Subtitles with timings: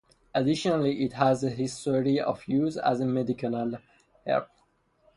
[0.33, 3.77] Additionally, it has a history of use as a medicinal
[4.25, 4.47] herb.